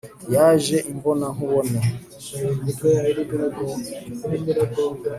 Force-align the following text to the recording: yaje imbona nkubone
yaje 0.33 0.77
imbona 0.91 1.25
nkubone 1.35 1.79